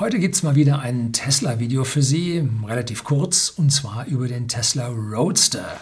Heute 0.00 0.18
gibt 0.18 0.34
es 0.34 0.42
mal 0.42 0.54
wieder 0.54 0.78
ein 0.78 1.12
Tesla-Video 1.12 1.84
für 1.84 2.00
Sie, 2.00 2.42
relativ 2.66 3.04
kurz, 3.04 3.50
und 3.50 3.68
zwar 3.68 4.06
über 4.06 4.28
den 4.28 4.48
Tesla 4.48 4.86
Roadster. 4.86 5.78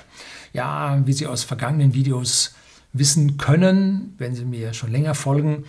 Ja, 0.53 1.01
wie 1.07 1.13
Sie 1.13 1.29
aus 1.29 1.45
vergangenen 1.45 1.95
Videos 1.95 2.53
wissen 2.93 3.37
können, 3.37 4.17
wenn 4.19 4.35
Sie 4.35 4.45
mir 4.45 4.75
schon 4.75 4.91
länger 4.91 5.15
folgen, 5.15 5.63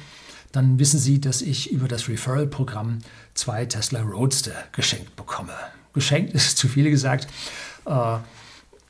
dann 0.52 0.80
wissen 0.80 1.00
Sie, 1.00 1.22
dass 1.22 1.44
ich 1.44 1.72
über 1.72 1.88
das 1.88 2.10
Referral-Programm 2.10 2.98
zwei 3.36 3.66
Tesla 3.66 4.02
Roadster 4.02 4.56
geschenkt 4.72 5.16
bekomme. 5.16 5.54
Geschenkt 5.94 6.34
ist 6.34 6.58
zu 6.58 6.68
viel 6.68 6.90
gesagt. 6.90 7.28
Äh, 7.86 8.18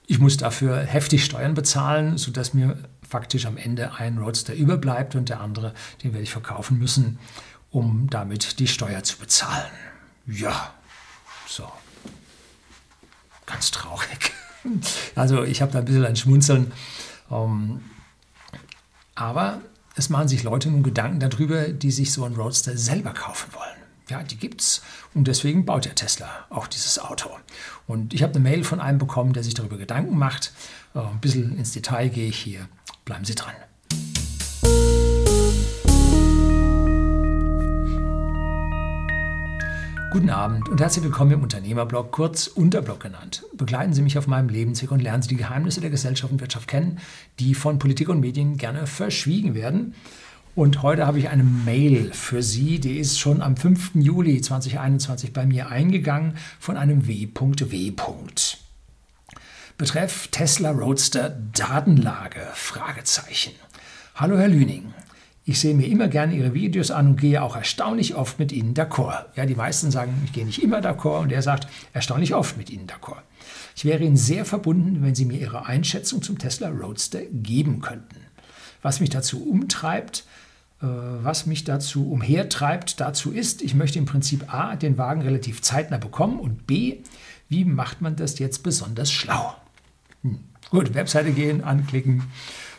ich 0.08 0.20
muss 0.20 0.38
dafür 0.38 0.78
heftig 0.78 1.26
Steuern 1.26 1.54
bezahlen, 1.54 2.18
sodass 2.18 2.54
mir 2.54 2.78
faktisch 3.02 3.46
am 3.46 3.58
Ende 3.58 3.92
ein 3.96 4.20
Roadster 4.20 4.54
überbleibt 4.54 5.16
und 5.16 5.28
der 5.28 5.42
andere, 5.42 5.74
den 6.02 6.14
werde 6.14 6.24
ich 6.24 6.32
verkaufen 6.32 6.80
müssen 6.80 7.20
um 7.72 8.10
damit 8.10 8.60
die 8.60 8.68
Steuer 8.68 9.04
zu 9.04 9.18
bezahlen. 9.18 9.72
Ja, 10.26 10.74
so. 11.48 11.70
Ganz 13.46 13.72
traurig. 13.72 14.32
Also 15.16 15.44
ich 15.44 15.62
habe 15.62 15.72
da 15.72 15.80
ein 15.80 15.86
bisschen 15.86 16.06
ein 16.06 16.18
Schmunzeln. 16.18 16.74
Ähm, 17.32 17.80
aber 19.16 19.62
es 19.96 20.10
machen 20.10 20.28
sich 20.28 20.44
Leute 20.44 20.70
nun 20.70 20.84
Gedanken 20.84 21.22
darüber, 21.22 21.70
die 21.70 21.92
sich 21.92 22.12
so 22.12 22.26
einen 22.26 22.36
Roadster 22.36 22.78
selber 22.78 23.14
kaufen 23.14 23.54
wollen. 23.54 23.78
Ja, 24.10 24.22
die 24.22 24.38
gibt's 24.38 24.82
und 25.14 25.28
deswegen 25.28 25.66
baut 25.66 25.86
der 25.86 25.96
Tesla 25.96 26.46
auch 26.50 26.68
dieses 26.68 27.00
Auto. 27.00 27.30
Und 27.88 28.14
ich 28.14 28.24
habe 28.24 28.34
eine 28.34 28.44
Mail 28.44 28.64
von 28.64 28.82
einem 28.82 28.98
bekommen, 28.98 29.34
der 29.34 29.44
sich 29.44 29.54
darüber 29.54 29.78
Gedanken 29.78 30.18
macht. 30.18 30.52
Äh, 30.94 31.00
ein 31.00 31.22
bisschen 31.22 31.58
ins 31.58 31.72
Detail 31.72 32.10
gehe 32.10 32.28
ich 32.28 32.38
hier. 32.38 32.68
Bleiben 33.06 33.26
Sie 33.26 33.36
dran. 33.36 33.54
Guten 40.12 40.32
Abend 40.32 40.68
und 40.70 40.82
herzlich 40.82 41.06
willkommen 41.06 41.34
im 41.34 41.44
Unternehmerblog, 41.44 42.12
kurz 42.12 42.48
Unterblog 42.48 43.00
genannt. 43.00 43.46
Begleiten 43.54 43.94
Sie 43.94 44.02
mich 44.02 44.18
auf 44.18 44.26
meinem 44.26 44.50
Lebensweg 44.50 44.90
und 44.90 45.04
lernen 45.04 45.22
Sie 45.22 45.30
die 45.30 45.36
Geheimnisse 45.36 45.82
der 45.82 45.92
Gesellschaft 45.92 46.34
und 46.34 46.42
Wirtschaft 46.42 46.68
kennen, 46.68 46.98
die 47.38 47.54
von 47.54 47.78
Politik 47.78 48.10
und 48.10 48.20
Medien 48.20 48.58
gerne 48.58 48.88
verschwiegen 48.88 49.54
werden. 49.54 49.94
Und 50.56 50.82
heute 50.82 51.06
habe 51.06 51.20
ich 51.20 51.30
eine 51.30 51.44
Mail 51.44 52.12
für 52.12 52.42
Sie, 52.42 52.80
die 52.80 52.98
ist 52.98 53.20
schon 53.20 53.44
am 53.44 53.56
5. 53.56 53.92
Juli 53.94 54.42
2021 54.42 55.32
bei 55.32 55.46
mir 55.46 55.70
eingegangen 55.70 56.38
von 56.60 56.76
einem 56.76 57.08
W.W. 57.08 57.94
Betreff 59.78 60.28
Tesla 60.30 60.72
Roadster 60.72 61.38
Datenlage? 61.54 62.48
Fragezeichen. 62.56 63.54
Hallo 64.16 64.40
Herr 64.40 64.48
Lüning. 64.48 64.92
Ich 65.46 65.60
sehe 65.60 65.74
mir 65.74 65.88
immer 65.88 66.08
gerne 66.08 66.36
Ihre 66.36 66.54
Videos 66.54 66.92
an 66.92 67.08
und 67.08 67.22
gehe 67.22 67.42
auch 67.42 67.56
erstaunlich 67.56 68.16
oft 68.16 68.40
mit 68.40 68.52
Ihnen 68.52 68.74
d'accord. 68.74 69.26
Ja, 69.36 69.46
die 69.46 69.56
meisten 69.56 69.90
sagen, 69.90 70.14
ich 70.26 70.34
gehe 70.34 70.46
nicht 70.46 70.62
immer 70.62 70.80
d'accord 70.80 71.22
und 71.22 71.32
er 71.32 71.42
sagt 71.42 71.68
erstaunlich 71.94 72.36
oft 72.36 72.58
mit 72.58 72.70
Ihnen 72.70 72.88
d'accord. 72.88 73.22
Ich 73.76 73.86
wäre 73.86 74.04
Ihnen 74.04 74.18
sehr 74.18 74.46
verbunden, 74.46 75.02
wenn 75.02 75.16
Sie 75.16 75.26
mir 75.26 75.40
Ihre 75.40 75.66
Einschätzung 75.66 76.22
zum 76.22 76.38
Tesla 76.38 76.70
Roadster 76.70 77.22
geben 77.32 77.82
könnten. 77.82 78.18
Was 78.82 79.00
mich 79.00 79.10
dazu 79.10 79.44
umtreibt, 79.44 80.26
äh, 80.82 80.86
was 80.86 81.46
mich 81.46 81.64
dazu 81.64 82.10
umhertreibt, 82.12 83.00
dazu 83.00 83.32
ist, 83.32 83.62
ich 83.62 83.74
möchte 83.74 84.00
im 84.00 84.06
Prinzip 84.06 84.54
A, 84.54 84.76
den 84.76 84.98
Wagen 84.98 85.22
relativ 85.22 85.62
zeitnah 85.62 85.98
bekommen 85.98 86.40
und 86.40 86.68
B, 86.68 86.98
wie 87.50 87.66
macht 87.66 88.02
man 88.02 88.16
das 88.16 88.38
jetzt 88.40 88.64
besonders 88.64 89.12
schlau? 89.12 89.56
Hm. 90.24 90.40
Gut, 90.70 90.94
Webseite 90.94 91.32
gehen, 91.32 91.64
anklicken, 91.64 92.24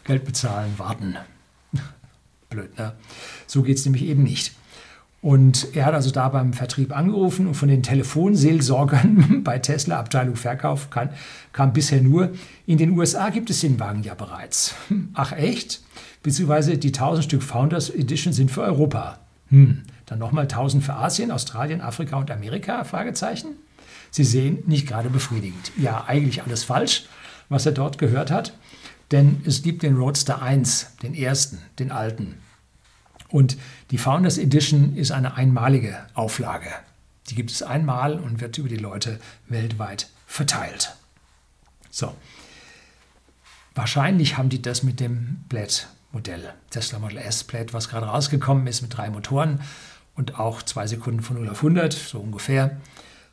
Geld 0.05 0.25
bezahlen, 0.25 0.72
warten. 0.78 1.16
Blöd, 2.51 2.77
ne? 2.79 2.93
So 3.47 3.62
geht 3.62 3.79
es 3.79 3.84
nämlich 3.84 4.05
eben 4.05 4.25
nicht. 4.25 4.55
Und 5.23 5.77
er 5.77 5.84
hat 5.84 5.95
also 5.95 6.11
da 6.11 6.29
beim 6.31 6.55
Vertrieb 6.55 6.97
angerufen 6.97 7.47
und 7.47 7.55
von 7.55 7.69
den 7.69 7.83
Telefonseelsorgern 7.83 9.43
bei 9.45 9.59
Tesla 9.59 9.98
Abteilung 9.98 10.37
Verkauf 10.37 10.91
kann, 10.91 11.11
kam 11.53 11.73
bisher 11.73 12.01
nur, 12.01 12.31
in 12.67 12.78
den 12.78 12.98
USA 12.98 13.28
gibt 13.28 13.51
es 13.51 13.61
den 13.61 13.78
Wagen 13.78 14.03
ja 14.03 14.15
bereits. 14.15 14.75
Ach 15.12 15.33
echt? 15.33 15.83
Beziehungsweise 16.22 16.78
die 16.78 16.89
1000 16.89 17.25
Stück 17.25 17.43
Founders 17.43 17.91
Edition 17.91 18.33
sind 18.33 18.50
für 18.50 18.62
Europa. 18.62 19.19
Hm, 19.49 19.83
dann 20.06 20.19
nochmal 20.19 20.44
1000 20.44 20.83
für 20.83 20.94
Asien, 20.94 21.31
Australien, 21.31 21.81
Afrika 21.83 22.16
und 22.16 22.31
Amerika? 22.31 22.84
Fragezeichen. 22.84 23.56
Sie 24.10 24.25
sehen, 24.25 24.62
nicht 24.66 24.89
gerade 24.89 25.10
befriedigend. 25.10 25.71
Ja, 25.77 26.05
eigentlich 26.06 26.43
alles 26.43 26.65
falsch, 26.65 27.06
was 27.49 27.66
er 27.66 27.72
dort 27.72 27.99
gehört 27.99 28.31
hat. 28.31 28.55
Denn 29.10 29.43
es 29.44 29.62
gibt 29.62 29.82
den 29.82 29.97
Roadster 29.97 30.41
1, 30.41 30.97
den 31.03 31.15
ersten, 31.15 31.59
den 31.78 31.91
alten. 31.91 32.37
Und 33.28 33.56
die 33.91 33.98
Founders 33.98 34.38
Edition 34.38 34.97
ist 34.97 35.10
eine 35.10 35.34
einmalige 35.34 36.06
Auflage. 36.15 36.71
Die 37.28 37.34
gibt 37.34 37.50
es 37.50 37.62
einmal 37.62 38.19
und 38.19 38.41
wird 38.41 38.59
über 38.59 38.69
die 38.69 38.76
Leute 38.76 39.21
weltweit 39.48 40.09
verteilt. 40.26 40.94
So. 41.91 42.15
Wahrscheinlich 43.75 44.37
haben 44.37 44.48
die 44.48 44.62
das 44.62 44.82
mit 44.82 45.00
dem 45.00 45.44
Plaid-Modell, 45.48 46.53
Tesla 46.71 46.98
Model 46.98 47.19
S 47.19 47.44
Plaid, 47.44 47.72
was 47.72 47.88
gerade 47.88 48.06
rausgekommen 48.06 48.66
ist 48.66 48.82
mit 48.82 48.97
drei 48.97 49.10
Motoren 49.10 49.60
und 50.16 50.38
auch 50.38 50.62
zwei 50.62 50.87
Sekunden 50.87 51.22
von 51.22 51.37
0 51.37 51.48
auf 51.48 51.59
100, 51.59 51.92
so 51.92 52.19
ungefähr, 52.19 52.81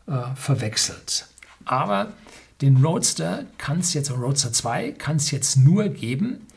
äh, 0.08 0.36
verwechselt. 0.36 1.28
Aber 1.66 2.14
den 2.62 2.84
Roadster 2.84 3.46
kann 3.58 3.80
es 3.80 3.94
jetzt, 3.94 4.12
Roadster 4.12 4.52
2 4.52 4.92
kann 4.94 5.18
es 5.18 5.32
jetzt 5.32 5.58
nur 5.58 5.90
geben, 5.90 6.48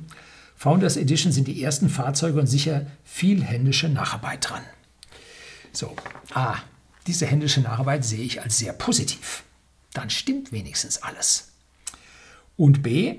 Founders 0.55 0.95
Edition 0.95 1.31
sind 1.31 1.47
die 1.47 1.63
ersten 1.63 1.89
Fahrzeuge 1.89 2.39
und 2.39 2.45
sicher 2.45 2.85
viel 3.03 3.43
händische 3.43 3.89
Nacharbeit 3.89 4.47
dran. 4.47 4.61
So, 5.71 5.95
A, 6.35 6.57
diese 7.07 7.25
händische 7.25 7.61
Nacharbeit 7.61 8.05
sehe 8.05 8.23
ich 8.23 8.43
als 8.43 8.59
sehr 8.59 8.73
positiv. 8.73 9.41
Dann 9.93 10.11
stimmt 10.11 10.51
wenigstens 10.51 11.01
alles. 11.01 11.47
Und 12.55 12.83
B, 12.83 13.15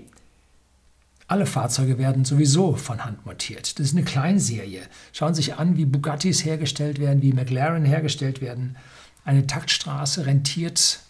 alle 1.26 1.46
Fahrzeuge 1.46 1.98
werden 1.98 2.24
sowieso 2.24 2.76
von 2.76 3.04
Hand 3.04 3.26
montiert. 3.26 3.76
Das 3.80 3.86
ist 3.86 3.96
eine 3.96 4.04
Kleinserie. 4.04 4.82
Schauen 5.12 5.34
Sie 5.34 5.42
sich 5.42 5.56
an, 5.56 5.76
wie 5.76 5.84
Bugattis 5.84 6.44
hergestellt 6.44 7.00
werden, 7.00 7.22
wie 7.22 7.32
McLaren 7.32 7.84
hergestellt 7.84 8.40
werden. 8.40 8.76
Eine 9.24 9.48
Taktstraße 9.48 10.26
rentiert 10.26 11.00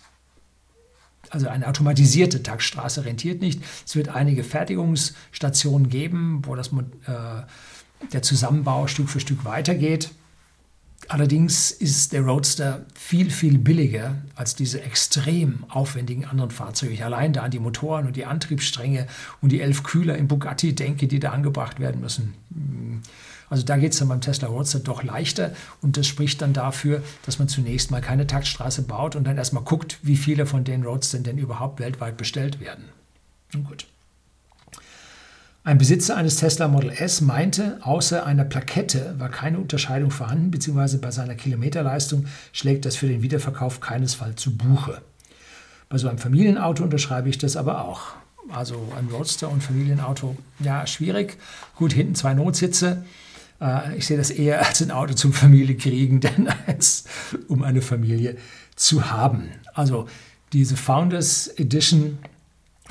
also 1.31 1.49
eine 1.49 1.67
automatisierte 1.69 2.43
Taktstraße 2.43 3.04
rentiert 3.04 3.41
nicht. 3.41 3.63
Es 3.87 3.97
wird 3.97 4.09
einige 4.09 4.45
Fertigungsstationen 4.45 5.89
geben, 5.89 6.43
wo 6.45 6.57
das, 6.57 6.69
äh, 6.69 7.43
der 8.13 8.22
Zusammenbau 8.22 8.87
Stück 8.89 9.09
für 9.09 9.21
Stück 9.21 9.45
weitergeht. 9.45 10.10
Allerdings 11.09 11.71
ist 11.71 12.13
der 12.13 12.22
Roadster 12.22 12.84
viel, 12.95 13.31
viel 13.31 13.59
billiger 13.59 14.16
als 14.34 14.54
diese 14.54 14.83
extrem 14.83 15.65
aufwendigen 15.69 16.25
anderen 16.25 16.51
Fahrzeuge. 16.51 16.93
Ich 16.93 17.04
allein 17.04 17.33
da 17.33 17.43
an 17.43 17.51
die 17.51 17.59
Motoren 17.59 18.07
und 18.07 18.16
die 18.16 18.27
Antriebsstränge 18.27 19.07
und 19.41 19.51
die 19.51 19.60
elf 19.60 19.83
Kühler 19.83 20.16
im 20.16 20.28
Bugatti 20.28 20.75
denke, 20.75 21.09
die 21.09 21.19
da 21.19 21.31
angebracht 21.31 21.81
werden 21.81 22.01
müssen. 22.01 22.34
Also 23.51 23.65
da 23.65 23.77
geht 23.77 23.93
es 23.93 23.99
dann 23.99 24.09
beim 24.09 24.21
Tesla 24.21 24.49
Roadster 24.49 24.79
doch 24.79 25.03
leichter 25.03 25.53
und 25.83 25.97
das 25.97 26.07
spricht 26.07 26.41
dann 26.41 26.53
dafür, 26.53 27.03
dass 27.27 27.41
man 27.41 27.49
zunächst 27.49 27.91
mal 27.91 28.01
keine 28.01 28.27
Taktstraße 28.27 28.83
baut 28.83 29.17
und 29.17 29.25
dann 29.25 29.37
erstmal 29.37 29.65
guckt, 29.65 29.99
wie 30.03 30.17
viele 30.17 30.47
von 30.47 30.65
den 30.65 30.85
Roadstern 30.85 31.25
denn 31.25 31.37
überhaupt 31.37 31.81
weltweit 31.81 32.17
bestellt 32.17 32.61
werden. 32.61 32.85
Nun 33.53 33.65
gut. 33.65 33.87
Ein 35.63 35.77
Besitzer 35.77 36.17
eines 36.17 36.37
Tesla 36.37 36.69
Model 36.69 36.91
S 36.91 37.21
meinte, 37.21 37.81
außer 37.83 38.25
einer 38.25 38.45
Plakette 38.45 39.17
war 39.19 39.29
keine 39.29 39.59
Unterscheidung 39.59 40.11
vorhanden, 40.11 40.51
beziehungsweise 40.51 40.99
bei 40.99 41.11
seiner 41.11 41.35
Kilometerleistung 41.35 42.27
schlägt 42.53 42.87
das 42.87 42.97
für 42.97 43.09
den 43.09 43.21
Wiederverkauf 43.21 43.81
keinesfalls 43.81 44.41
zu 44.41 44.57
Buche. 44.57 45.03
Bei 45.91 45.99
so 45.99 46.09
einem 46.09 46.19
Familienauto 46.19 46.85
unterschreibe 46.85 47.29
ich 47.29 47.37
das 47.37 47.57
aber 47.57 47.85
auch. 47.85 48.13
Also 48.49 48.91
ein 48.97 49.09
Roadster 49.09 49.51
und 49.51 49.63
Familienauto, 49.63 50.37
ja, 50.61 50.87
schwierig. 50.87 51.37
Gut, 51.77 51.93
hinten 51.93 52.15
zwei 52.15 52.33
Notsitze. 52.33 53.05
Äh, 53.60 53.97
ich 53.97 54.07
sehe 54.07 54.16
das 54.16 54.30
eher 54.30 54.59
als 54.66 54.83
ein 54.83 54.91
Auto 54.91 55.15
zum 55.15 55.33
Familie 55.33 55.77
kriegen, 55.77 56.21
denn 56.21 56.48
als 56.66 57.04
um 57.48 57.62
eine 57.62 57.83
Familie 57.83 58.36
zu 58.77 59.10
haben. 59.10 59.51
Also 59.74 60.09
diese 60.53 60.77
Founders 60.77 61.48
Edition 61.48 62.18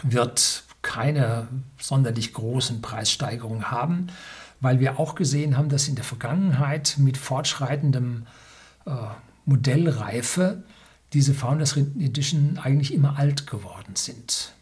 wird 0.03 0.63
keine 0.81 1.47
sonderlich 1.77 2.33
großen 2.33 2.81
Preissteigerungen 2.81 3.69
haben, 3.69 4.07
weil 4.61 4.79
wir 4.79 4.99
auch 4.99 5.15
gesehen 5.15 5.57
haben, 5.57 5.69
dass 5.69 5.87
in 5.87 5.95
der 5.95 6.05
Vergangenheit 6.05 6.95
mit 6.97 7.17
fortschreitendem 7.17 8.27
äh, 8.85 8.91
Modellreife 9.45 10.63
diese 11.11 11.33
Founders 11.33 11.75
Edition 11.75 12.59
eigentlich 12.61 12.93
immer 12.93 13.17
alt 13.17 13.47
geworden 13.47 13.95
sind. 13.95 14.53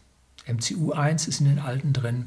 MCU 0.46 0.92
1 0.92 1.28
ist 1.28 1.40
in 1.40 1.46
den 1.46 1.58
alten 1.58 1.92
drin, 1.92 2.26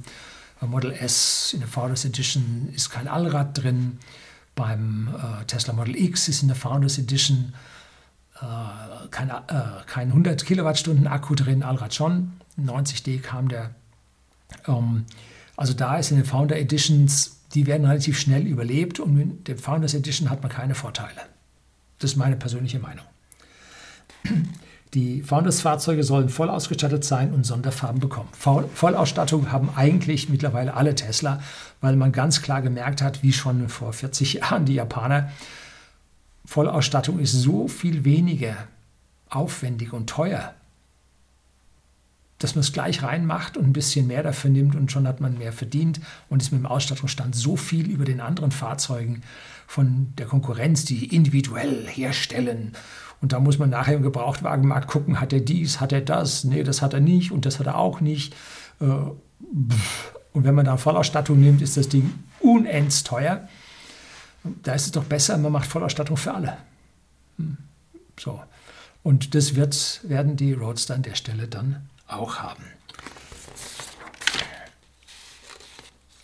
Model 0.67 0.91
S 0.91 1.53
in 1.53 1.59
der 1.59 1.67
Founders 1.67 2.05
Edition 2.05 2.69
ist 2.73 2.89
kein 2.89 3.07
Allrad 3.07 3.61
drin, 3.61 3.99
beim 4.55 5.09
äh, 5.15 5.45
Tesla 5.45 5.73
Model 5.73 5.95
X 5.95 6.27
ist 6.27 6.41
in 6.41 6.47
der 6.47 6.57
Founders 6.57 6.97
Edition 6.97 7.53
äh, 8.41 9.07
kein, 9.09 9.29
äh, 9.29 9.33
kein 9.87 10.09
100 10.09 10.45
Kilowattstunden 10.45 11.07
Akku 11.07 11.35
drin, 11.35 11.63
Allrad 11.63 11.93
schon, 11.93 12.33
90D 12.59 13.21
kam 13.21 13.47
der. 13.47 13.73
Ähm, 14.67 15.05
also 15.55 15.73
da 15.73 15.97
ist 15.97 16.11
in 16.11 16.17
den 16.17 16.25
Founder 16.25 16.57
Editions, 16.57 17.37
die 17.53 17.67
werden 17.67 17.85
relativ 17.85 18.19
schnell 18.19 18.47
überlebt 18.47 18.99
und 18.99 19.13
mit 19.13 19.47
der 19.47 19.57
Founders 19.57 19.93
Edition 19.93 20.29
hat 20.29 20.41
man 20.41 20.51
keine 20.51 20.75
Vorteile. 20.75 21.21
Das 21.99 22.11
ist 22.11 22.17
meine 22.17 22.35
persönliche 22.35 22.79
Meinung. 22.79 23.05
Die 24.93 25.21
Founders-Fahrzeuge 25.21 26.03
sollen 26.03 26.27
voll 26.27 26.49
ausgestattet 26.49 27.05
sein 27.05 27.33
und 27.33 27.45
Sonderfarben 27.45 28.01
bekommen. 28.01 28.27
Vollausstattung 28.73 29.49
haben 29.51 29.69
eigentlich 29.75 30.27
mittlerweile 30.27 30.73
alle 30.73 30.95
Tesla, 30.95 31.41
weil 31.79 31.95
man 31.95 32.11
ganz 32.11 32.41
klar 32.41 32.61
gemerkt 32.61 33.01
hat, 33.01 33.23
wie 33.23 33.31
schon 33.31 33.69
vor 33.69 33.93
40 33.93 34.33
Jahren 34.33 34.65
die 34.65 34.73
Japaner, 34.73 35.31
Vollausstattung 36.43 37.19
ist 37.19 37.31
so 37.31 37.69
viel 37.69 38.03
weniger 38.03 38.67
aufwendig 39.29 39.93
und 39.93 40.09
teuer, 40.09 40.53
dass 42.39 42.55
man 42.55 42.61
es 42.61 42.73
gleich 42.73 43.03
reinmacht 43.03 43.55
und 43.55 43.65
ein 43.65 43.73
bisschen 43.73 44.07
mehr 44.07 44.23
dafür 44.23 44.49
nimmt 44.49 44.75
und 44.75 44.91
schon 44.91 45.07
hat 45.07 45.21
man 45.21 45.37
mehr 45.37 45.53
verdient 45.53 46.01
und 46.27 46.41
ist 46.41 46.51
mit 46.51 46.59
dem 46.59 46.65
Ausstattungsstand 46.65 47.35
so 47.35 47.55
viel 47.55 47.89
über 47.89 48.03
den 48.03 48.19
anderen 48.19 48.51
Fahrzeugen 48.51 49.21
von 49.67 50.11
der 50.17 50.25
Konkurrenz, 50.25 50.83
die 50.83 51.15
individuell 51.15 51.87
herstellen. 51.87 52.73
Und 53.21 53.33
da 53.33 53.39
muss 53.39 53.59
man 53.59 53.69
nachher 53.69 53.95
im 53.95 54.01
Gebrauchtwagenmarkt 54.01 54.87
gucken, 54.87 55.21
hat 55.21 55.31
er 55.31 55.39
dies, 55.39 55.79
hat 55.79 55.91
er 55.91 56.01
das, 56.01 56.43
nee, 56.43 56.63
das 56.63 56.81
hat 56.81 56.93
er 56.93 56.99
nicht 56.99 57.31
und 57.31 57.45
das 57.45 57.59
hat 57.59 57.67
er 57.67 57.77
auch 57.77 58.01
nicht. 58.01 58.33
Äh, 58.79 58.85
und 58.85 60.43
wenn 60.43 60.55
man 60.55 60.65
da 60.65 60.77
Vollausstattung 60.77 61.39
nimmt, 61.39 61.61
ist 61.61 61.77
das 61.77 61.89
Ding 61.89 62.11
unendlich 62.39 63.03
teuer. 63.03 63.47
Da 64.43 64.73
ist 64.73 64.85
es 64.85 64.91
doch 64.91 65.03
besser, 65.03 65.37
man 65.37 65.51
macht 65.51 65.67
Vollausstattung 65.67 66.17
für 66.17 66.33
alle. 66.33 66.57
Hm. 67.37 67.57
So. 68.19 68.41
Und 69.03 69.35
das 69.35 69.55
wird, 69.55 70.01
werden 70.03 70.35
die 70.35 70.53
Roadster 70.53 70.95
an 70.95 71.03
der 71.03 71.15
Stelle 71.15 71.47
dann 71.47 71.87
auch 72.07 72.37
haben. 72.37 72.63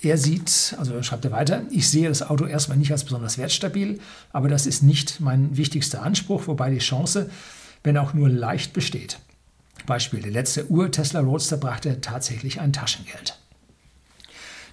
Er 0.08 0.18
sieht, 0.18 0.74
also 0.80 1.04
schreibt 1.04 1.26
er 1.26 1.32
weiter, 1.32 1.64
ich 1.70 1.90
sehe 1.90 2.08
das 2.08 2.22
Auto 2.22 2.46
erstmal 2.46 2.78
nicht 2.78 2.94
als 2.94 3.04
besonders 3.04 3.38
wertstabil, 3.38 4.00
aber 4.32 4.48
das 4.48 4.66
ist 4.66 4.82
nicht 4.82 5.20
mein 5.20 5.58
wichtigster 5.58 6.02
Anspruch, 6.02 6.48
wobei 6.48 6.70
die 6.70 6.78
Chance, 6.78 7.30
wenn 7.84 7.98
auch 7.98 8.14
nur 8.14 8.30
leicht 8.30 8.72
besteht. 8.72 9.20
Beispiel, 9.86 10.22
der 10.22 10.32
letzte 10.32 10.72
Ur-Tesla 10.72 11.20
Roadster 11.20 11.58
brachte 11.58 12.00
tatsächlich 12.00 12.62
ein 12.62 12.72
Taschengeld. 12.72 13.38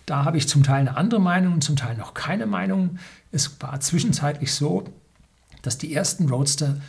Da 0.06 0.24
habe 0.24 0.38
ich 0.38 0.46
zum 0.46 0.62
Teil 0.62 0.82
eine 0.82 0.96
andere 0.96 1.20
Meinung 1.20 1.54
und 1.54 1.64
zum 1.64 1.74
Teil 1.74 1.96
noch 1.96 2.14
keine 2.14 2.46
Meinung. 2.46 3.00
Es 3.32 3.60
war 3.60 3.80
zwischenzeitlich 3.80 4.54
so, 4.54 4.84
dass 5.62 5.78
die 5.78 5.92
ersten 5.92 6.28
Roadster 6.28 6.80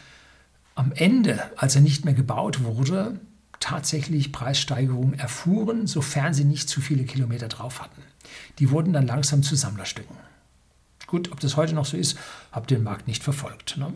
am 0.76 0.92
Ende, 0.92 1.42
als 1.58 1.74
er 1.76 1.82
nicht 1.82 2.06
mehr 2.06 2.14
gebaut 2.14 2.64
wurde, 2.64 3.20
tatsächlich 3.60 4.32
Preissteigerungen 4.32 5.16
erfuhren, 5.16 5.88
sofern 5.88 6.36
sie 6.36 6.46
nicht 6.46 6.70
zu 6.70 6.80
viele 6.80 7.06
Kilometer 7.06 7.48
drauf 7.48 7.82
hatten. 7.82 8.04
Die 8.60 8.72
wurden 8.72 8.94
dann 8.94 9.08
langsam 9.08 9.44
zu 9.44 9.56
Sammlerstücken. 9.56 10.16
Gut, 11.08 11.32
ob 11.32 11.40
das 11.40 11.56
heute 11.56 11.76
noch 11.76 11.86
so 11.86 11.98
ist, 11.98 12.18
habe 12.52 12.68
den 12.68 12.84
Markt 12.84 13.08
nicht 13.08 13.24
verfolgt. 13.24 13.78
Ne? 13.78 13.94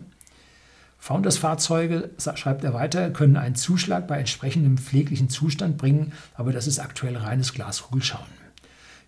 Founders-Fahrzeuge, 0.98 2.10
schreibt 2.18 2.62
er 2.62 2.74
weiter, 2.74 3.10
können 3.10 3.36
einen 3.36 3.54
Zuschlag 3.54 4.06
bei 4.06 4.18
entsprechendem 4.18 4.78
pfleglichen 4.78 5.30
Zustand 5.30 5.78
bringen, 5.78 6.12
aber 6.34 6.52
das 6.52 6.66
ist 6.66 6.78
aktuell 6.78 7.16
reines 7.16 7.54
Glaskugelschauen. 7.54 8.40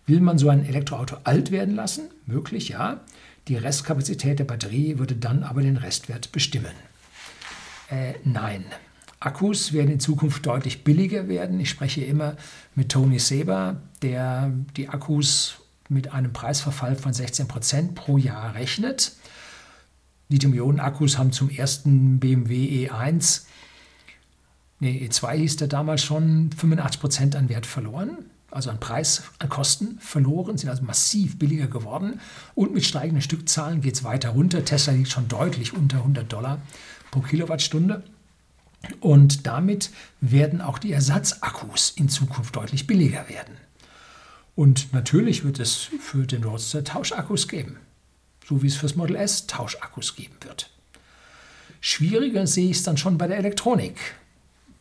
Will 0.05 0.19
man 0.19 0.37
so 0.37 0.49
ein 0.49 0.65
Elektroauto 0.65 1.17
alt 1.23 1.51
werden 1.51 1.75
lassen? 1.75 2.09
Möglich, 2.25 2.69
ja. 2.69 2.99
Die 3.47 3.55
Restkapazität 3.55 4.39
der 4.39 4.45
Batterie 4.45 4.97
würde 4.97 5.15
dann 5.15 5.43
aber 5.43 5.61
den 5.61 5.77
Restwert 5.77 6.31
bestimmen. 6.31 6.73
Äh, 7.89 8.13
nein. 8.23 8.65
Akkus 9.25 9.73
werden 9.73 9.91
in 9.91 9.99
Zukunft 9.99 10.45
deutlich 10.45 10.83
billiger 10.83 11.27
werden. 11.27 11.59
Ich 11.59 11.69
spreche 11.69 12.03
immer 12.03 12.35
mit 12.75 12.89
Tony 12.89 13.19
Seber, 13.19 13.81
der 14.01 14.51
die 14.75 14.89
Akkus 14.89 15.55
mit 15.89 16.11
einem 16.11 16.33
Preisverfall 16.33 16.95
von 16.95 17.13
16 17.13 17.47
Prozent 17.47 17.95
pro 17.95 18.17
Jahr 18.17 18.55
rechnet. 18.55 19.13
Lithium-Ionen-Akkus 20.29 21.17
haben 21.17 21.31
zum 21.31 21.49
ersten 21.49 22.19
BMW 22.19 22.87
E1, 22.87 23.43
nee, 24.79 25.07
E2 25.07 25.33
hieß 25.35 25.57
der 25.57 25.67
damals 25.67 26.03
schon, 26.03 26.51
85 26.51 26.99
Prozent 26.99 27.35
an 27.35 27.49
Wert 27.49 27.65
verloren 27.65 28.17
also 28.53 28.69
an 28.69 28.79
Preis, 28.79 29.23
an 29.39 29.49
Kosten 29.49 29.97
verloren, 29.99 30.57
sind 30.57 30.69
also 30.69 30.83
massiv 30.83 31.39
billiger 31.39 31.67
geworden. 31.67 32.19
Und 32.55 32.73
mit 32.73 32.85
steigenden 32.85 33.21
Stückzahlen 33.21 33.81
geht 33.81 33.95
es 33.95 34.03
weiter 34.03 34.29
runter. 34.29 34.63
Tesla 34.63 34.93
liegt 34.93 35.09
schon 35.09 35.27
deutlich 35.27 35.73
unter 35.73 35.97
100 35.97 36.31
Dollar 36.31 36.61
pro 37.11 37.21
Kilowattstunde. 37.21 38.03
Und 38.99 39.47
damit 39.47 39.91
werden 40.21 40.61
auch 40.61 40.77
die 40.77 40.91
Ersatzakkus 40.91 41.91
in 41.91 42.09
Zukunft 42.09 42.55
deutlich 42.55 42.87
billiger 42.87 43.29
werden. 43.29 43.57
Und 44.55 44.93
natürlich 44.93 45.43
wird 45.43 45.59
es 45.59 45.89
für 45.99 46.27
den 46.27 46.43
Roadster 46.43 46.83
Tauschakkus 46.83 47.47
geben, 47.47 47.77
so 48.47 48.61
wie 48.61 48.67
es 48.67 48.75
für 48.75 48.87
das 48.87 48.95
Model 48.95 49.15
S 49.15 49.47
Tauschakkus 49.47 50.15
geben 50.15 50.35
wird. 50.41 50.69
Schwieriger 51.81 52.45
sehe 52.45 52.69
ich 52.69 52.77
es 52.77 52.83
dann 52.83 52.97
schon 52.97 53.17
bei 53.17 53.27
der 53.27 53.37
Elektronik. 53.37 53.97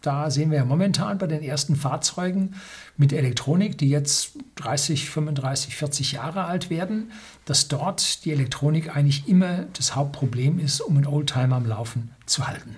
Da 0.02 0.30
sehen 0.30 0.50
wir 0.50 0.58
ja 0.58 0.64
momentan 0.64 1.18
bei 1.18 1.28
den 1.28 1.42
ersten 1.42 1.76
Fahrzeugen 1.76 2.56
mit 2.96 3.12
Elektronik, 3.12 3.78
die 3.78 3.88
jetzt 3.88 4.32
30, 4.56 5.08
35, 5.08 5.76
40 5.76 6.12
Jahre 6.12 6.44
alt 6.44 6.70
werden, 6.70 7.12
dass 7.44 7.68
dort 7.68 8.24
die 8.24 8.32
Elektronik 8.32 8.94
eigentlich 8.94 9.28
immer 9.28 9.66
das 9.76 9.94
Hauptproblem 9.94 10.58
ist, 10.58 10.80
um 10.80 10.96
einen 10.96 11.06
Oldtimer 11.06 11.56
am 11.56 11.66
Laufen 11.66 12.10
zu 12.26 12.46
halten. 12.46 12.76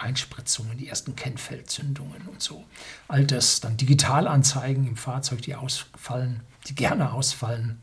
Einspritzungen, 0.00 0.78
die 0.78 0.88
ersten 0.88 1.14
Kennfeldzündungen 1.14 2.22
und 2.26 2.42
so. 2.42 2.64
All 3.08 3.26
das, 3.26 3.60
dann 3.60 3.76
Digitalanzeigen 3.76 4.86
im 4.86 4.96
Fahrzeug, 4.96 5.42
die 5.42 5.54
ausfallen, 5.54 6.40
die 6.66 6.74
gerne 6.74 7.12
ausfallen. 7.12 7.82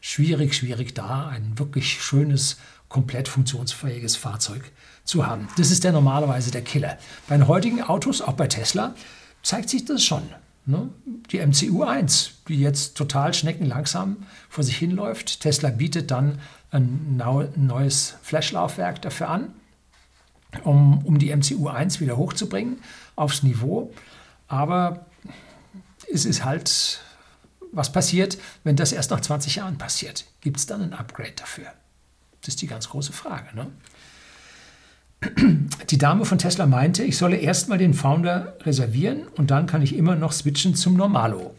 Schwierig, 0.00 0.54
schwierig 0.54 0.94
da, 0.94 1.28
ein 1.28 1.58
wirklich 1.58 2.02
schönes, 2.02 2.56
komplett 2.88 3.28
funktionsfähiges 3.28 4.16
Fahrzeug 4.16 4.70
zu 5.04 5.26
haben. 5.26 5.48
Das 5.56 5.70
ist 5.70 5.84
der 5.84 5.92
normalerweise 5.92 6.50
der 6.50 6.62
Killer. 6.62 6.98
Bei 7.28 7.36
den 7.36 7.48
heutigen 7.48 7.82
Autos, 7.82 8.22
auch 8.22 8.34
bei 8.34 8.46
Tesla, 8.46 8.94
zeigt 9.42 9.68
sich 9.68 9.84
das 9.84 10.04
schon. 10.04 10.22
Ne? 10.64 10.88
Die 11.30 11.44
MCU 11.44 11.82
1, 11.82 12.32
die 12.48 12.60
jetzt 12.60 12.96
total 12.96 13.34
schneckenlangsam 13.34 14.26
vor 14.48 14.64
sich 14.64 14.76
hinläuft. 14.76 15.40
Tesla 15.40 15.70
bietet 15.70 16.10
dann 16.10 16.40
ein 16.70 17.22
neues 17.56 18.14
Flashlaufwerk 18.22 19.02
dafür 19.02 19.28
an, 19.28 19.52
um, 20.64 21.04
um 21.04 21.18
die 21.18 21.34
MCU 21.34 21.68
1 21.68 22.00
wieder 22.00 22.16
hochzubringen 22.16 22.78
aufs 23.14 23.42
Niveau. 23.42 23.92
Aber 24.48 25.06
es 26.12 26.24
ist 26.24 26.44
halt, 26.44 27.00
was 27.72 27.92
passiert, 27.92 28.38
wenn 28.64 28.76
das 28.76 28.92
erst 28.92 29.10
nach 29.10 29.20
20 29.20 29.56
Jahren 29.56 29.78
passiert? 29.78 30.24
Gibt 30.40 30.58
es 30.58 30.66
dann 30.66 30.82
ein 30.82 30.92
Upgrade 30.92 31.32
dafür? 31.36 31.66
Das 32.40 32.48
ist 32.48 32.62
die 32.62 32.66
ganz 32.66 32.88
große 32.88 33.12
Frage. 33.12 33.48
Ne? 33.54 33.66
Die 35.90 35.98
Dame 35.98 36.24
von 36.24 36.38
Tesla 36.38 36.66
meinte, 36.66 37.02
ich 37.02 37.16
solle 37.16 37.36
erstmal 37.36 37.78
den 37.78 37.94
Founder 37.94 38.56
reservieren 38.62 39.26
und 39.36 39.50
dann 39.50 39.66
kann 39.66 39.82
ich 39.82 39.96
immer 39.96 40.14
noch 40.14 40.32
switchen 40.32 40.74
zum 40.74 40.94
Normalo. 40.94 41.54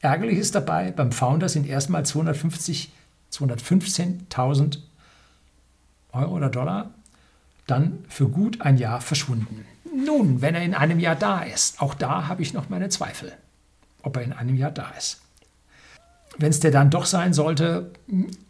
Ärgerlich 0.00 0.38
ist 0.38 0.54
dabei, 0.54 0.90
beim 0.90 1.12
Founder 1.12 1.48
sind 1.48 1.66
erstmal 1.66 2.04
250, 2.04 2.92
215.000 3.32 4.78
Euro 6.16 6.34
oder 6.34 6.48
Dollar 6.48 6.90
dann 7.66 8.04
für 8.08 8.28
gut 8.28 8.60
ein 8.60 8.78
Jahr 8.78 9.00
verschwunden. 9.00 9.64
Nun, 9.94 10.42
wenn 10.42 10.54
er 10.54 10.62
in 10.62 10.74
einem 10.74 11.00
Jahr 11.00 11.16
da 11.16 11.42
ist, 11.42 11.80
auch 11.80 11.94
da 11.94 12.28
habe 12.28 12.42
ich 12.42 12.52
noch 12.52 12.68
meine 12.68 12.88
Zweifel, 12.88 13.32
ob 14.02 14.16
er 14.16 14.22
in 14.22 14.32
einem 14.32 14.56
Jahr 14.56 14.70
da 14.70 14.90
ist. 14.96 15.20
Wenn 16.38 16.50
es 16.50 16.60
der 16.60 16.70
dann 16.70 16.90
doch 16.90 17.06
sein 17.06 17.32
sollte, 17.32 17.92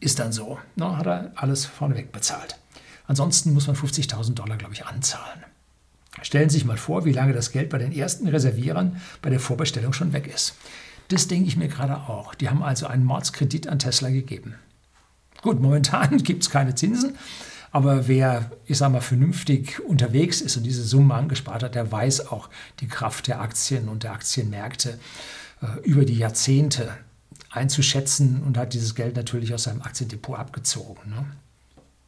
ist 0.01 0.19
dann 0.19 0.33
so. 0.33 0.59
Na, 0.75 0.97
hat 0.97 1.07
er 1.07 1.33
alles 1.37 1.67
vorneweg 1.67 2.11
bezahlt. 2.11 2.59
Ansonsten 3.07 3.55
muss 3.55 3.69
man 3.69 3.77
50.000 3.77 4.35
Dollar, 4.35 4.57
glaube 4.57 4.75
ich, 4.75 4.85
anzahlen. 4.85 5.45
Stellen 6.23 6.49
Sie 6.49 6.59
sich 6.59 6.65
mal 6.65 6.77
vor, 6.77 7.05
wie 7.05 7.13
lange 7.13 7.33
das 7.33 7.53
Geld 7.53 7.71
bei 7.71 7.79
den 7.79 7.93
ersten 7.93 8.27
Reservierern 8.27 9.01
bei 9.23 9.31
der 9.31 9.39
Vorbestellung 9.39 9.93
schon 9.93 10.13
weg 10.13 10.27
ist. 10.27 10.57
Das 11.09 11.29
denke 11.29 11.47
ich 11.47 11.57
mir 11.57 11.69
gerade 11.69 11.97
auch. 11.97 12.35
Die 12.35 12.49
haben 12.49 12.63
also 12.63 12.87
einen 12.87 13.05
Mordskredit 13.05 13.69
an 13.69 13.79
Tesla 13.79 14.09
gegeben. 14.09 14.55
Gut, 15.43 15.61
momentan 15.61 16.19
gibt 16.25 16.43
es 16.43 16.51
keine 16.51 16.75
Zinsen, 16.75 17.17
aber 17.77 18.09
wer, 18.09 18.51
ich 18.65 18.79
sage 18.79 18.95
mal, 18.95 19.03
vernünftig 19.03 19.81
unterwegs 19.81 20.41
ist 20.41 20.57
und 20.57 20.63
diese 20.63 20.83
Summe 20.83 21.13
angespart 21.13 21.63
hat, 21.63 21.75
der 21.75 21.93
weiß 21.93 22.29
auch 22.29 22.49
die 22.81 22.89
Kraft 22.89 23.27
der 23.27 23.43
Aktien 23.43 23.91
und 23.91 24.03
der 24.03 24.13
Aktienmärkte 24.13 24.99
äh, 25.61 25.81
über 25.83 26.07
die 26.07 26.17
Jahrzehnte 26.17 26.97
einzuschätzen 27.51 28.43
und 28.43 28.57
hat 28.57 28.73
dieses 28.73 28.95
Geld 28.95 29.15
natürlich 29.15 29.53
aus 29.53 29.65
seinem 29.65 29.83
Aktiendepot 29.83 30.39
abgezogen. 30.39 31.11
Ne? 31.11 31.27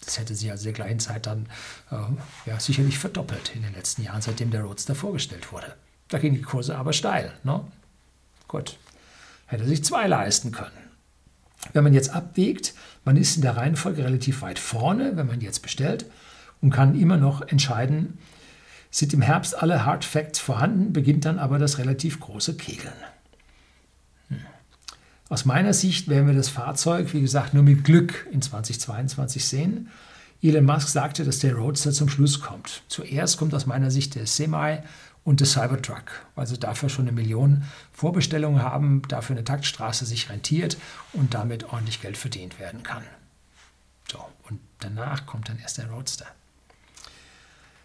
Das 0.03 0.19
hätte 0.19 0.35
sich 0.35 0.51
also 0.51 0.65
der 0.65 0.73
gleichen 0.73 1.01
Zeit 1.01 1.27
dann 1.27 1.45
äh, 1.91 1.97
ja, 2.47 2.59
sicherlich 2.59 2.99
verdoppelt 2.99 3.53
in 3.55 3.61
den 3.61 3.75
letzten 3.75 4.03
Jahren, 4.03 4.23
seitdem 4.23 4.51
der 4.51 4.63
Roadster 4.63 4.95
vorgestellt 4.95 5.53
wurde. 5.53 5.75
Da 6.09 6.19
gingen 6.19 6.37
die 6.37 6.41
Kurse 6.41 6.79
aber 6.79 6.95
steil. 6.95 7.35
Ne? 7.45 7.61
Gut, 8.49 8.79
hätte 9.45 9.67
sich 9.67 9.85
zwei 9.85 10.07
leisten 10.07 10.51
können. 10.51 10.88
Wenn 11.73 11.85
man 11.85 11.95
jetzt 11.95 12.11
abwägt, 12.11 12.75
man 13.05 13.17
ist 13.17 13.37
in 13.37 13.43
der 13.43 13.57
Reihenfolge 13.57 14.05
relativ 14.05 14.43
weit 14.43 14.59
vorne, 14.59 15.17
wenn 15.17 15.27
man 15.27 15.41
jetzt 15.41 15.61
bestellt 15.61 16.07
und 16.61 16.71
kann 16.71 16.99
immer 16.99 17.17
noch 17.17 17.43
entscheiden, 17.43 18.19
sind 18.91 19.12
im 19.12 19.23
Herbst 19.23 19.61
alle 19.61 19.85
Hard 19.85 20.05
Facts 20.05 20.38
vorhanden, 20.38 20.93
beginnt 20.93 21.25
dann 21.25 21.38
aber 21.38 21.59
das 21.59 21.79
relativ 21.79 22.21
große 22.21 22.57
Kegeln. 22.57 22.95
Aus 25.29 25.45
meiner 25.45 25.75
Sicht 25.75 26.09
werden 26.09 26.27
wir 26.27 26.35
das 26.35 26.49
Fahrzeug, 26.49 27.12
wie 27.12 27.21
gesagt, 27.21 27.53
nur 27.53 27.62
mit 27.62 27.85
Glück 27.85 28.27
in 28.33 28.41
2022 28.41 29.45
sehen. 29.45 29.91
Elon 30.41 30.65
Musk 30.65 30.88
sagte, 30.88 31.25
dass 31.25 31.41
der 31.41 31.55
Roadster 31.55 31.93
zum 31.93 32.09
Schluss 32.09 32.41
kommt. 32.41 32.83
Zuerst 32.88 33.37
kommt 33.37 33.53
aus 33.55 33.67
meiner 33.67 33.91
Sicht 33.91 34.15
der 34.15 34.27
Semi 34.27 34.79
und 35.29 35.41
der 35.41 35.47
Cybertruck, 35.47 36.27
weil 36.37 36.47
sie 36.47 36.59
dafür 36.59 36.89
schon 36.89 37.07
eine 37.07 37.13
Million 37.13 37.65
Vorbestellungen 37.93 38.63
haben, 38.63 39.03
dafür 39.09 39.37
eine 39.37 39.45
Taktstraße 39.45 40.07
sich 40.07 40.31
rentiert 40.31 40.79
und 41.13 41.35
damit 41.35 41.71
ordentlich 41.71 42.01
Geld 42.01 42.17
verdient 42.17 42.59
werden 42.59 42.83
kann. 42.83 43.03
So, 44.11 44.25
und 44.49 44.59
danach 44.79 45.27
kommt 45.27 45.51
dann 45.51 45.59
erst 45.59 45.77
der 45.77 45.91
Roadster. 45.91 46.25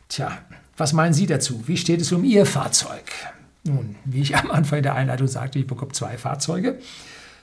Tja, 0.07 0.37
was 0.77 0.93
meinen 0.93 1.13
Sie 1.13 1.25
dazu? 1.25 1.67
Wie 1.67 1.75
steht 1.75 1.99
es 1.99 2.13
um 2.13 2.23
Ihr 2.23 2.45
Fahrzeug? 2.45 3.11
Nun, 3.65 3.97
wie 4.05 4.21
ich 4.21 4.37
am 4.37 4.49
Anfang 4.49 4.81
der 4.81 4.95
Einleitung 4.95 5.27
sagte, 5.27 5.59
ich 5.59 5.67
bekomme 5.67 5.91
zwei 5.91 6.17
Fahrzeuge. 6.17 6.79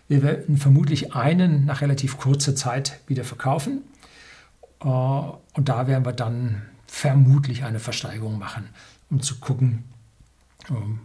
Wir 0.08 0.22
werden 0.22 0.56
vermutlich 0.56 1.14
einen 1.14 1.66
nach 1.66 1.82
relativ 1.82 2.16
kurzer 2.16 2.56
Zeit 2.56 3.00
wieder 3.06 3.24
verkaufen. 3.24 3.82
Äh, 4.80 4.86
und 4.86 5.68
da 5.68 5.86
werden 5.86 6.06
wir 6.06 6.12
dann 6.12 6.62
vermutlich 6.86 7.64
eine 7.64 7.80
Versteigerung 7.80 8.38
machen, 8.38 8.68
um 9.10 9.20
zu 9.20 9.36
gucken, 9.36 9.84
ähm, 10.68 11.00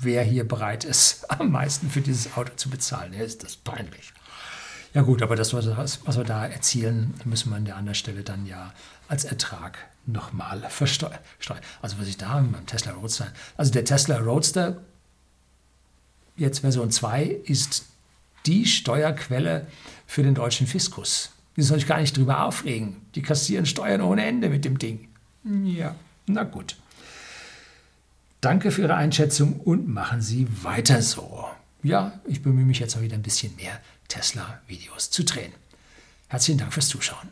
wer 0.00 0.22
hier 0.22 0.46
bereit 0.46 0.84
ist, 0.84 1.30
am 1.30 1.50
meisten 1.50 1.90
für 1.90 2.00
dieses 2.00 2.36
Auto 2.36 2.52
zu 2.56 2.70
bezahlen. 2.70 3.12
Ja, 3.12 3.22
ist 3.22 3.44
das 3.44 3.56
peinlich. 3.56 4.12
Ja 4.94 5.02
gut, 5.02 5.22
aber 5.22 5.36
das, 5.36 5.52
was, 5.52 5.66
was 6.06 6.16
wir 6.16 6.24
da 6.24 6.46
erzielen, 6.46 7.14
müssen 7.24 7.50
wir 7.50 7.56
an 7.56 7.66
der 7.66 7.76
anderen 7.76 7.94
Stelle 7.94 8.22
dann 8.22 8.46
ja 8.46 8.72
als 9.06 9.24
Ertrag 9.24 9.78
nochmal 10.06 10.62
versteuern. 10.70 11.18
Also 11.82 11.98
was 11.98 12.08
ich 12.08 12.16
da 12.16 12.34
beim 12.34 12.66
Tesla 12.66 12.92
Roadster, 12.92 13.32
also 13.56 13.70
der 13.70 13.84
Tesla 13.84 14.18
Roadster 14.18 14.80
jetzt 16.36 16.60
Version 16.60 16.90
2 16.90 17.24
ist 17.44 17.86
die 18.46 18.64
Steuerquelle 18.64 19.66
für 20.06 20.22
den 20.22 20.34
deutschen 20.34 20.66
Fiskus. 20.66 21.30
Die 21.56 21.62
soll 21.62 21.78
ich 21.78 21.86
gar 21.86 22.00
nicht 22.00 22.16
drüber 22.16 22.44
aufregen. 22.44 22.96
Die 23.14 23.22
kassieren 23.22 23.66
Steuern 23.66 24.00
ohne 24.00 24.24
Ende 24.24 24.48
mit 24.48 24.64
dem 24.64 24.78
Ding. 24.78 25.08
Ja, 25.64 25.96
na 26.28 26.44
gut. 26.44 26.76
Danke 28.40 28.70
für 28.70 28.82
Ihre 28.82 28.94
Einschätzung 28.94 29.60
und 29.60 29.88
machen 29.88 30.22
Sie 30.22 30.46
weiter 30.62 31.02
so. 31.02 31.46
Ja, 31.82 32.20
ich 32.24 32.42
bemühe 32.42 32.64
mich 32.64 32.78
jetzt 32.78 32.96
auch 32.96 33.02
wieder 33.02 33.14
ein 33.14 33.22
bisschen 33.22 33.54
mehr 33.56 33.80
Tesla-Videos 34.08 35.10
zu 35.10 35.24
drehen. 35.24 35.52
Herzlichen 36.28 36.58
Dank 36.58 36.72
fürs 36.72 36.88
Zuschauen. 36.88 37.28